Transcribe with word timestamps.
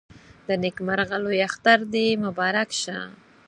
د 0.47 0.49
نيکمرغه 0.63 1.17
لوی 1.23 1.39
اختر 1.47 1.79
دې 1.93 2.07
مبارک 2.23 2.69
شه 2.81 2.97